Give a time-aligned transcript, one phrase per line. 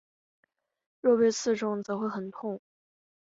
[1.01, 2.59] 若被刺中则会很痛。